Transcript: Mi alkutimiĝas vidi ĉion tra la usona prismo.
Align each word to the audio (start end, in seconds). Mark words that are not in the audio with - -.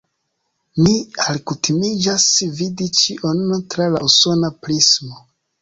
Mi 0.85 0.93
alkutimiĝas 1.33 2.25
vidi 2.63 2.89
ĉion 3.01 3.45
tra 3.75 3.91
la 3.97 4.03
usona 4.11 4.53
prismo. 4.65 5.25